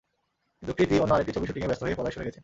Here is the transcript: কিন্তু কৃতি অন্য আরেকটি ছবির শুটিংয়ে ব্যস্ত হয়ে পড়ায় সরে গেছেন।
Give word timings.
কিন্তু 0.57 0.73
কৃতি 0.77 0.95
অন্য 1.03 1.11
আরেকটি 1.15 1.31
ছবির 1.35 1.49
শুটিংয়ে 1.49 1.69
ব্যস্ত 1.69 1.83
হয়ে 1.85 1.97
পড়ায় 1.99 2.13
সরে 2.13 2.25
গেছেন। 2.27 2.39